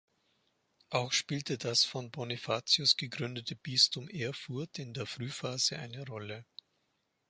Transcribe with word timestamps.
Auch 0.89 1.11
spielte 1.11 1.59
das 1.59 1.83
von 1.85 2.09
Bonifatius 2.09 2.97
gegründete 2.97 3.55
Bistum 3.55 4.07
Erfurt 4.09 4.79
in 4.79 4.95
der 4.95 5.05
Frühphase 5.05 5.77
eine 5.77 6.07
Rolle. 6.07 6.43